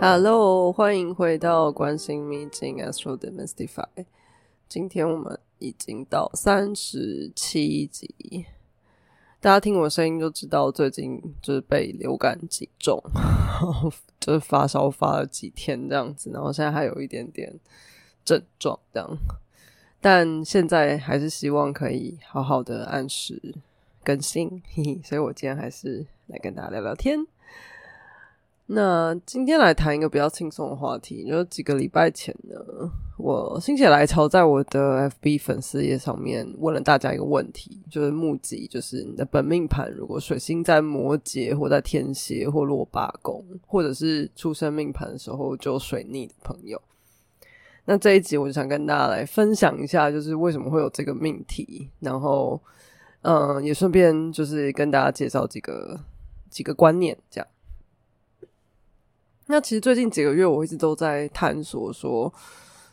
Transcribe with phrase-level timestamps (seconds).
[0.00, 4.04] Hello，欢迎回到关心秘境 Astro Demystify。
[4.68, 8.46] 今天我们已经到三十七集，
[9.40, 13.02] 大家听我声音就知道最近就是被流感击中，
[14.20, 17.52] 就是发烧发了几天这样子，然后现在还有一点点
[18.24, 19.18] 症状这样，
[20.00, 23.56] 但现在还是希望可以好好的按时
[24.04, 27.26] 更新，嘿嘿，所以我今天还是来跟大家聊聊天。
[28.70, 32.54] 那今天来谈一个比较轻松的话题，就几个礼拜前呢，
[33.16, 46.78] 我心血来潮在我的 FB 粉丝页上面问了大家一个问题，就是募集，就是你的本命盘如果水星在摩羯或在天蝎或落八宫，或者是出生命盘的时候就水逆的朋友，
[47.86, 52.60] 那这一集我就想跟大家来分享一下，就是为什么会有这个命题，然后
[53.22, 55.98] 嗯，也顺便就是跟大家介绍几个
[56.50, 57.48] 几个观念，这样。
[59.48, 62.32] 那其实最近几个月，我一直都在探索说，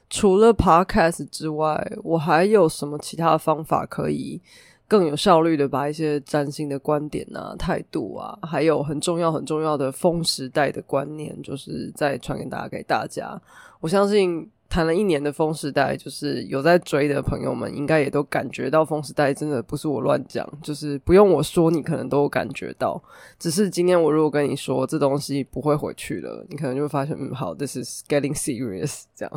[0.10, 4.42] 除了 podcast 之外，我还有什么其他方法可以
[4.88, 13.40] 更有效率的把一些占星的观点啊、态度啊，还有很重要很重要的风时代的观念，就是再传给大家给大家。
[13.80, 14.50] 我相信。
[14.68, 23.02] 谈了一年的风时代，就是有在追的朋友们，应该也都感觉到风时代真的不是我乱讲，就是不用我说，你可能都感觉到。
[23.40, 29.34] 只是今天我如果跟你说这东西不会回去了，你可能就会发现，嗯，好，this is getting serious，这样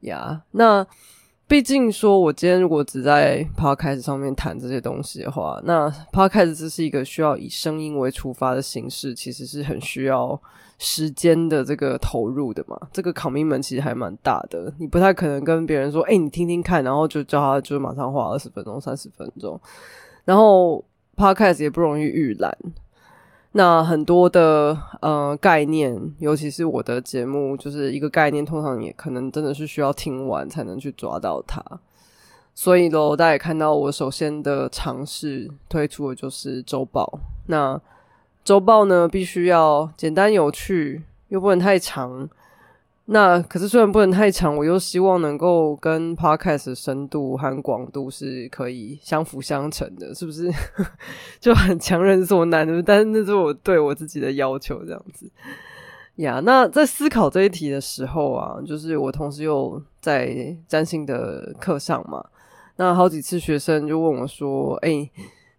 [0.00, 0.42] 呀。
[0.52, 0.86] 那
[1.48, 10.40] 毕竟说，我今天如果只在 podcast 上面谈这些东西的话，那 podcast 这是一个需要以声音为出发的形式，其实是很需要。
[10.78, 19.58] 时间的这个投入的嘛，这个考明门其实还蛮大的，你不太可能跟别人说，哎，你听听看，然后就叫他就马上花二十分钟、三十分钟，
[20.26, 20.84] 然后
[21.16, 22.54] podcast 也不容易预览，
[23.56, 31.62] 那很多的呃概念，尤其是我的节目，就是一个概念，通常也可能真的是需要听完才能去抓到它，
[32.54, 37.80] 所以喽，大家也看到我首先的尝试推出的就是周报，那。
[38.44, 42.28] 周报呢，必须要简单有趣，又不能太长。
[43.08, 50.50] 那可是虽然不能太长，我又希望能够跟 podcast 深度和广度是可以相辅相成的，是不是？
[51.38, 55.30] 就很强人所难的，但是那是我对我自己的要求，这样子
[56.16, 56.40] 呀。
[56.44, 62.24] 那在思考这一题的时候啊，就是我同时又在占星的课上嘛，
[62.74, 65.08] 那好几次学生就问我说：“哎，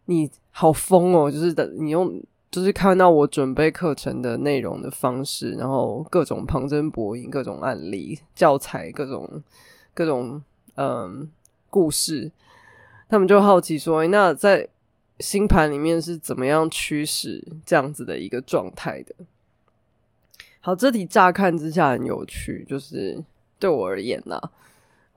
[0.08, 2.22] 你好疯哦！”就是的，你用。
[2.50, 9.44] 就是看到我准备课程的内容的方式，然后各种旁征博引、各种案例、教材、各种
[9.94, 10.42] 各种
[10.76, 11.30] 嗯
[11.70, 12.32] 故事，
[13.10, 14.70] 他们就好奇说：“那在
[15.20, 19.14] 星盘里面是怎么样驱使这样子的一个状态的？”
[20.62, 23.24] 好，这题乍看之下很有趣，就是
[23.60, 24.42] 对我而言呐。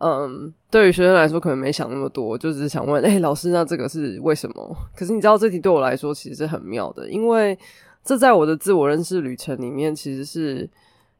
[0.03, 4.77] 嗯，对于学生来说，可能没想那么多，就只是想问：哎，老师，那这个是为什么？
[4.97, 7.59] 可是你知道，这题对我来说其实是很妙的，因为
[8.03, 10.67] 这在我的自我认识旅程里面，其实是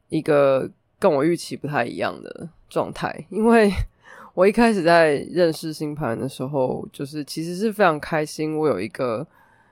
[0.09, 3.23] 一个跟我预期不太一样的状态。
[3.29, 3.71] 因为
[4.33, 9.27] 我一开始在认识星盘的时候，就是其实是非常开心，我有一个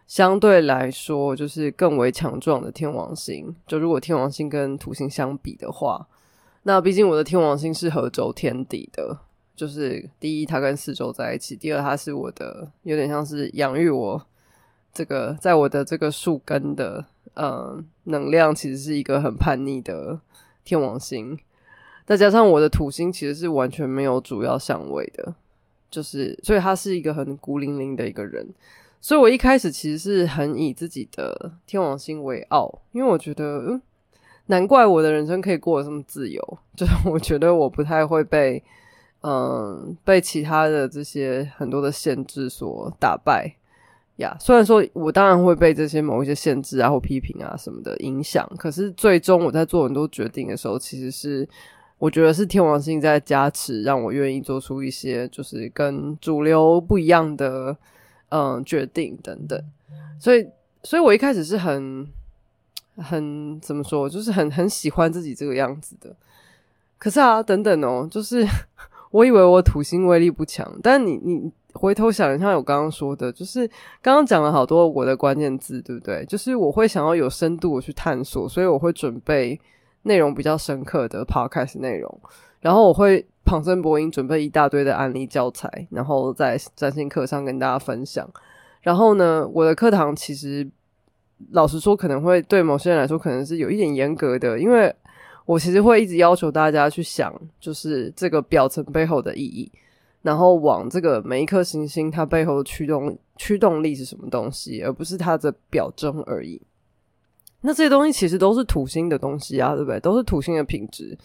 [0.05, 3.55] 相对来说就是更为强壮的天王星。
[3.65, 6.07] 就如果天王星跟土星相比的话。
[6.69, 9.17] 那毕竟我的天王星是合轴天底的，
[9.55, 14.23] 就是第一，它跟四周在一起；第二，它是我的有点像是养育我
[14.93, 17.03] 这个在我的这个树根的
[17.33, 20.19] 呃能量，其实是一个很叛逆的
[20.63, 21.35] 天王星。
[22.05, 25.33] 再加上我的土星其实是完全没有主要相位的，
[25.89, 28.47] 就是所以他是一个很孤零零的一个人。
[29.01, 33.81] 所以我一开始其实是很以自己的天王星为傲，因为我觉得嗯。
[34.49, 36.41] 难怪我的人生可以过得这么自由，
[36.75, 38.61] 就是我觉得我不太会被，
[39.21, 43.55] 嗯，被其他的这些很多的限制所打败
[44.15, 44.35] 呀。
[44.39, 51.47] 虽然说我当然会被这些某一些限制啊或批评啊什么的影响，可是最终我在做很多决定的时候，其实是
[51.99, 57.77] 我觉得是天王星在加持，让我愿意做出一些就是跟主流不一样的
[58.29, 59.63] 嗯决定等等。
[60.19, 60.47] 所以，
[60.81, 62.07] 所以我一开始是很。
[63.01, 66.15] 很怎么说，就是很很喜欢自己这个样子的。
[66.97, 68.45] 可是啊，等等哦，就是
[69.11, 73.67] 我以为我土星威力不强，但你你回头想一下，我刚刚说的，就是
[74.01, 76.25] 刚刚讲了好多我的关键字，对不对？
[76.25, 79.59] 就是我会想要有深度的去探索，所以我会准备
[80.03, 82.21] 内容比较深刻的 podcast 内容，
[82.59, 88.29] 然后我会旁征博引，准备一大堆的案例教材，然后在占星课上跟大家分享。
[88.81, 90.69] 然后呢，我的课堂其实。
[91.51, 94.93] 老实说，可能会对某些人来说可能是有一点严格的，因为
[95.45, 99.71] 我其实会一直要求大家去想，就是这个表层背后的意义，
[100.21, 106.61] 然后往这个每一颗行星它背后的驱动驱动力是什么东西，而不是它的表征而已。
[107.61, 109.99] 那这些东西其实都是土星的东西啊，对不对？
[109.99, 111.17] 都是土星的品质。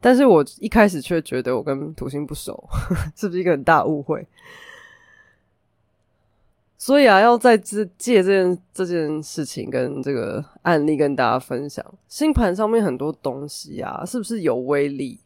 [0.00, 2.62] 但是我一开始却觉得我跟土星不熟，
[3.16, 4.26] 是不是一个很大误会？
[6.84, 15.18] 所以啊，要在这借这件这件事情跟这个案例跟大家分享，星盘上面很多东西啊，是不是有威力？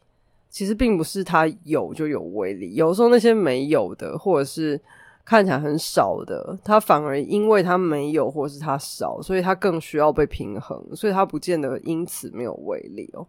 [0.49, 4.79] 其实并不是它有就有威力，有时候那些没有的，或者是。
[5.25, 13.27] 看起来很少的，它反而因为它没有，或是它少，所以它更需要被平衡，所以它不见得因此没有威力哦。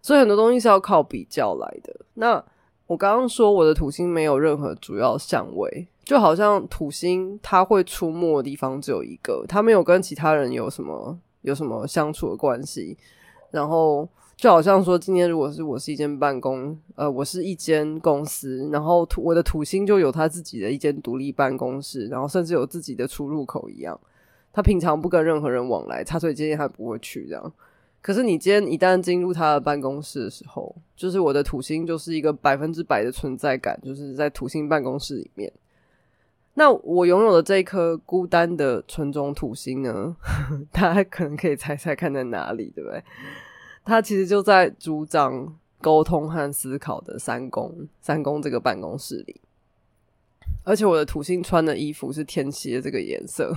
[0.00, 1.92] 所以很多东西是要靠比较来的。
[2.14, 2.44] 那
[2.86, 12.96] 我刚刚说我的土星没有任何主要相位，就好像土星它会出没的地方只有一个，它没有跟其他人有什么有什么相处的关系，
[13.50, 14.08] 然后。
[14.36, 23.98] 就好像说，今天如果是我是一间办公，呃，我是一间公司，然后土我的土星就有他自己的一间独立办公室，然后甚至有自己的出入口一样。
[24.52, 27.52] 他平常不跟任何人往来，他所以今天他不会去这样。
[28.04, 35.50] 可是你今天一旦进入他的办公室的时候，就是我的土星就是一个百分之百的存在感，就是在土星办公室里面。
[36.52, 40.14] 那我拥有的这一颗孤单的纯种土星呢？
[40.70, 43.02] 大家可能可以猜猜看在哪里，对不对？
[43.86, 49.40] 他其实就在主掌沟通和思考的三宫，三宫这个办公室里。
[50.62, 53.50] 而且我的土星穿的衣服是天蝎这个颜色，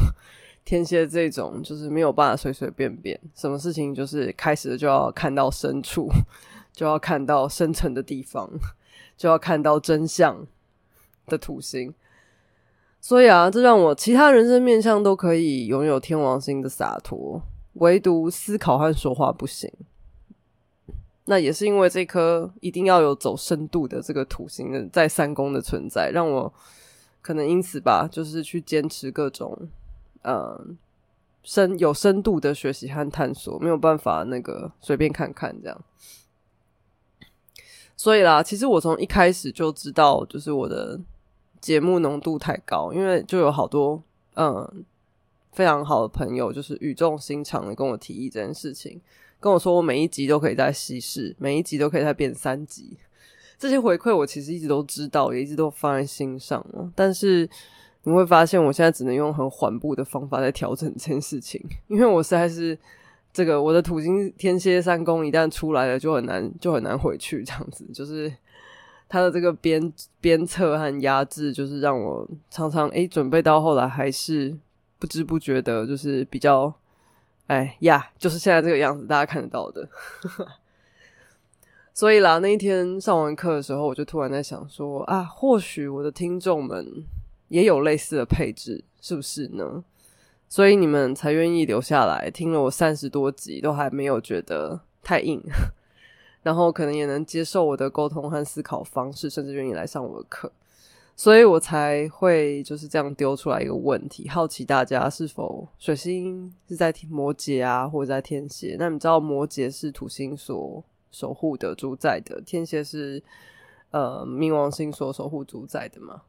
[0.67, 6.09] 天蝎这种就是没有办法随随便便，什么事情就是开始就要看到深处，
[6.75, 8.51] 就要看到深层的地方，
[9.15, 10.45] 就要看到真相
[11.25, 11.93] 的土星。
[12.99, 17.41] 所以啊，这让我其他人生面相都可以拥有天王星的洒脱，
[17.75, 19.71] 唯独思考和说话不行。
[21.29, 26.53] 那也是因为这颗一定要有走深度的这个土星的在三宫的存在，让我
[27.21, 29.69] 可能因此吧，就是去坚持各种
[30.23, 30.77] 嗯
[31.43, 35.81] 深有深度的学习和探索，没有办法那个随便看看这样。
[37.95, 40.99] 所以啦，其实我从一开始就知道，就是我的
[41.59, 44.03] 节目浓度太高，因为就有好多
[44.35, 44.85] 嗯
[45.53, 49.01] 非常好的朋友，就是语重心长的跟我提议这件事情。
[49.39, 52.97] 跟我说，我每一集都可以再稀释，每一集都可以再变三集。
[53.57, 56.91] 这些回馈我其实一直都知道，也一直都放在心上了。
[56.95, 57.49] 但是
[58.09, 62.77] 你会发现，我现在只能用很缓步的方法在调整这件事情，因为我实在是
[63.33, 67.43] 这个我的土星天蝎三宫一旦出来了，就很难就很难回去。
[67.43, 68.33] 这样子，就是
[69.09, 74.57] 他的这个鞭鞭策和压制，就是让我常常诶准备到后来还是
[74.97, 76.73] 不知不觉的，就是比较。
[77.47, 79.87] 哎呀，就是现在这个样子，大家看得到的。
[81.93, 86.85] 所以啦，那一天上完课的时候，我就突然在想说啊，或许我的听众们
[87.49, 89.83] 也有类似的配置，是不是呢？
[90.49, 95.41] 所以你们才愿意留下来听了我三十多集，都还没有觉得太硬，
[96.41, 100.51] 然后可能也能接受我的沟通和思考方式，甚至愿意来上我的课。
[101.17, 108.75] 所以我才会就是这样丢出来一个问题，好奇大家是否水星是在摩羯啊，或者在天蝎？
[108.77, 113.21] 那你知道摩羯是土星所守护的主宰的，天蝎是
[113.89, 116.21] 呃冥王星所守护主宰的吗？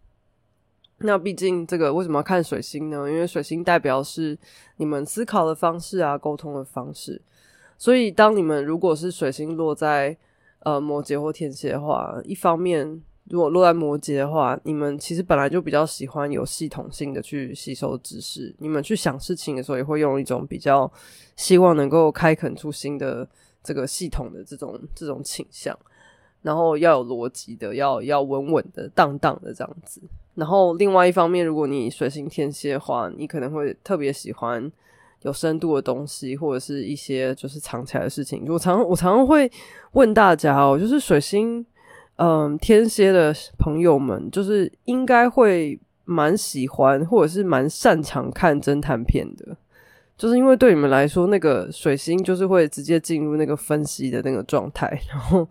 [0.99, 3.09] 那毕竟这个为什么要看水星呢？
[3.11, 4.37] 因为水星代表是
[4.77, 7.21] 你们思考的方式啊，沟通的方式。
[7.77, 10.17] 所以当你们如果是水星落在
[10.61, 13.03] 呃摩羯或天蝎的话，一方面。
[13.31, 18.55] 如果落在摩羯的话，你们其实本来就比较喜欢有系统性的去吸收知识。
[18.59, 20.91] 你们去想事情的时候，也会用一种比较
[21.37, 23.29] 希望能够开垦出新的
[23.63, 25.79] 这个系统的这种这种倾向。
[26.43, 30.01] 然后要有逻辑的，要要稳稳的、当当的这样子。
[30.35, 34.71] 然后另外一方面，如果你水星天蝎的话，你可能会特别喜欢
[35.23, 38.45] 有深度的东西，或者是一些就是藏起来的事情。
[38.49, 39.51] 我常我常常会
[39.93, 41.65] 问大家哦，就是水星。
[42.21, 49.57] 嗯，天蝎的朋友们就是应该会蛮喜欢，或者是蛮擅长看侦探片的，
[50.17, 55.49] 就是因为对你们来说，那个水星就是会直接进入那个分析的那个状态，然后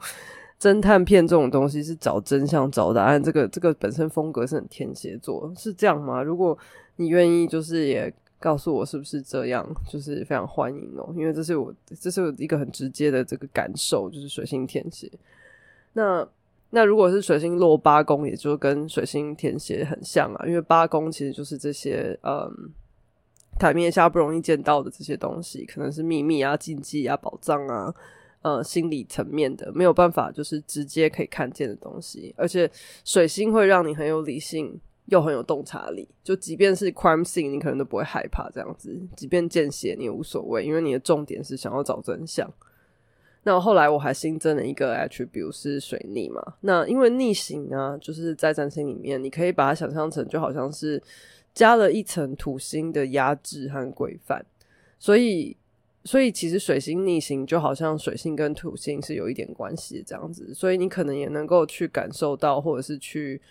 [0.59, 6.21] 侦探片这种东西是找真相、找答案，这个这个本身风格是很天蝎座，是这样吗？
[6.21, 6.57] 如果
[6.95, 15.11] 你愿意，就是也告诉我是不是这样，就是非常欢迎哦，因为这是我这是我一个很直接的这个感受，就是水星天蝎，
[15.93, 16.27] 那。
[16.71, 22.69] 那如果是水星落八宫，也就跟水星天蝎很像啊，因为八宫其实就是这些嗯
[23.57, 27.95] 台面下不容易见到的这些东西，可能是秘密啊、禁忌啊、宝藏啊，
[28.47, 32.33] 呃，心理层面的没有办法就是直接可以看见的东西。
[32.37, 32.69] 而且
[33.03, 36.07] 水星会让你很有理性，又很有洞察力。
[36.23, 42.49] 就即便是 crime scene，你可能都不会害怕这样子；即便见血，你也无所谓，因为你的重点是想要找真相。
[43.43, 46.41] 那后来我还新增了一个 attribute 是水逆嘛？
[46.61, 51.01] 那因为逆行啊，就是在占星里面，你可以把它想象成就好像是
[51.53, 54.45] 加了一层土星的压制和规范，
[54.97, 55.57] 所以
[56.07, 63.41] 所以其实水星逆行就好像水星跟土星是有一点关系这样子，所以你可能也能够去感受到，或者是去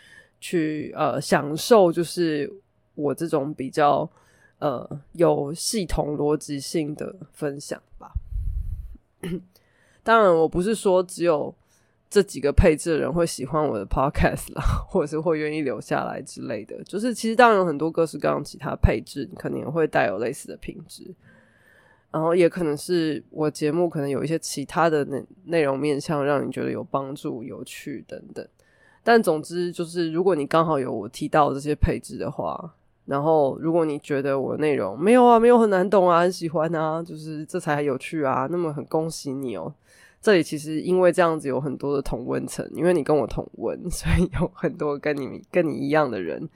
[0.40, 2.50] 去呃享受，就是
[2.94, 4.10] 我这种比较
[4.58, 8.10] 呃有系统逻辑性的分享吧。
[10.02, 11.54] 当然，我不是说只有
[12.08, 16.82] 这几个配置的人会喜欢我的 podcast 啦，或者是会愿意留下来之类的。
[16.84, 21.14] 就是其实当然有很多各式各样其他配置，可能也会带有类似的品质。
[22.10, 28.46] 然后也可能是我节目可能有一些其他的内内容面向，让你觉得有帮助、有趣等等。
[29.02, 39.72] 但总之就是，如果你刚好有我提到这些配置的话，然后如果你觉得我内容没有啊，没有很难懂啊，很喜欢啊，就是这才有趣啊，那么很恭喜你哦。
[40.20, 46.48] 这里其实因为这样子有很多的同温层，因为你跟我同温， 所以有很多跟你跟你一样的人，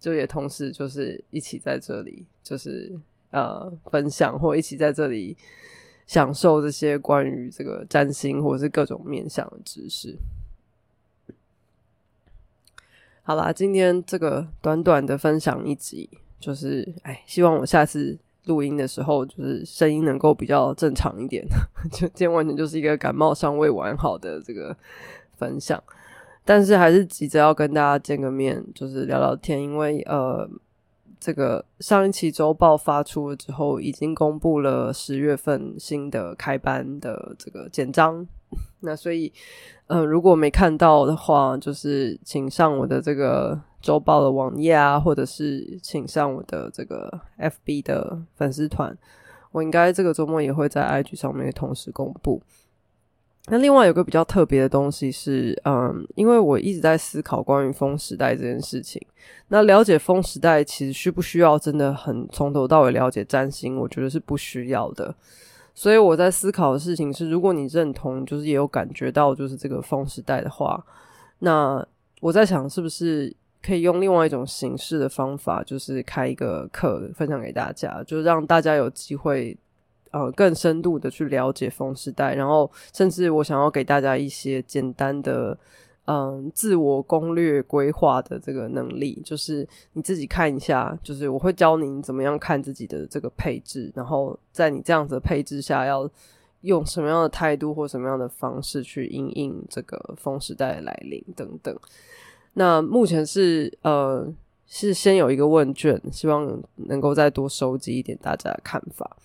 [0.00, 2.98] 就也同时就是一起在这里，就是
[3.30, 5.36] 呃分享或一起在这里
[6.06, 10.18] 享受这些关于这个占星或者是各种面向的知识。
[13.22, 16.08] 好啦，今天这个短短的分享一集，
[16.40, 18.18] 就是哎，希望我下次。
[18.44, 21.46] 录音的时候，就是声音能够比较正常一点。
[21.92, 24.74] 就今天完全就是一个感冒尚未完好的这个
[25.36, 25.82] 分享，
[26.46, 29.62] 但是还是急着要跟大家见个面，就是聊聊天。
[29.62, 30.48] 因为呃，
[31.20, 38.26] 这个上一期周报发出了之后，已经公布了十月份新的开班的这个简章。
[38.80, 39.32] 那所以，
[39.86, 43.60] 呃，如果没看到的话，就是请上我的这个。
[43.80, 48.98] 周报的网页啊，或者是请上我的这个 FB 的粉丝团，
[49.52, 52.42] 我应该这个周末也会在 IG 上面同时公布。
[53.50, 59.00] 那另外有个比较特别的东西是，嗯，因为我一直在思考关于风时代这件事情。
[59.48, 63.76] 那了解风时代其实需不需要真的很从头到尾了解占星？
[63.76, 65.14] 我觉得是不需要的。
[65.74, 70.84] 所以我在思考的事情是，如果你认同，就是也有感觉到就是这个风时代的话，
[71.40, 71.86] 那
[72.20, 73.34] 我在想是不是。
[73.60, 79.54] 可以用另外一种形式的方法，就是开一个课分享给大家，就让大家有机会
[80.10, 85.58] 呃更深度的去了解风时代，然后甚至我想要给大家一些简单的
[86.06, 96.10] 嗯自我攻略规划的这个能力，就是你自己看一下，就是我会教您怎么样看自己的这个配置，然后在你这样子的配置下，要
[96.62, 101.78] 用什么样的态度或什么样的方式去应应这个风时代的来临等等。
[102.54, 104.26] 那目前是呃
[104.66, 109.16] 是先有一个问卷，希望能够再多收集一点大家的看法。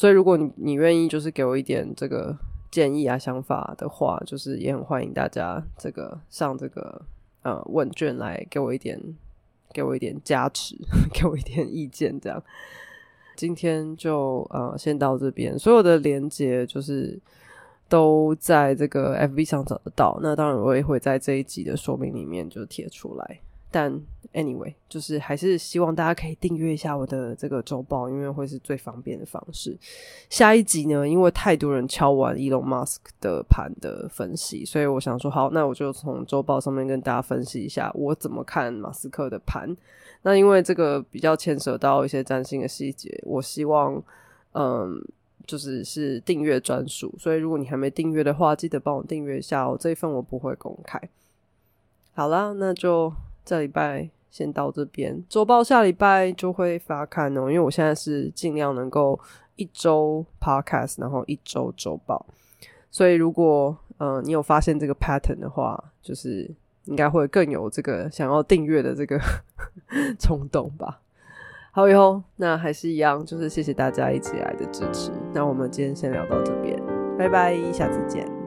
[0.00, 2.34] 所以如果你你愿意就是给我一点这个
[2.70, 7.02] 建议啊想法的话，就是也很欢迎大家这个上这个
[7.42, 8.98] 呃问卷来给我一点
[9.74, 10.74] 给我一点加持，
[11.12, 12.18] 给我一点意见。
[12.18, 12.42] 这样
[13.36, 17.20] 今天就呃先到这边，所有的连接就是。
[17.90, 23.40] 都在这个 FB 上找得到，那当然我也会在这一集的说明里面就贴出来。
[23.70, 23.92] 但
[24.32, 29.76] anyway，就是还是希望大家可以订阅一下我的这个周报，因为会是最方便的方式。
[30.28, 39.76] 下一集呢，因为太多人敲完 Elon Musk 的盘的分析，所以我想说，好，那我就从周报上面跟大家分析一下我怎么看马斯克的盘。
[40.22, 44.02] 那因为这个比较牵涉到一些占星的细节，我希望，
[44.52, 45.02] 嗯。
[45.46, 49.76] 就是是订阅专属，所以如果你还没订阅的话，记得帮我订阅一下哦。
[49.80, 51.00] 这一份我不会公开。
[52.12, 53.12] 好啦，那就
[53.44, 57.42] 这礼拜先到这边，周报下礼拜就会发刊哦。
[57.42, 59.18] 因为我现在是尽量能够
[59.56, 62.24] 一周 podcast，然后一周周报，
[62.90, 66.50] 所以如果嗯你有发现这个 pattern 的话，就是
[66.84, 69.20] 应该会更有这个想要订阅的这个
[70.18, 71.00] 冲动吧。
[71.72, 75.12] 好以后，那还是一样，就是谢谢大家一直以来的支持。
[75.32, 76.76] 那我们今天先聊到这边，
[77.16, 78.39] 拜拜，下次见。